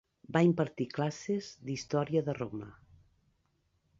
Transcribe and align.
Va 0.35 0.41
impartir 0.45 0.87
classes 0.93 1.51
d'història 1.67 2.25
de 2.29 2.37
Roma. 2.39 2.73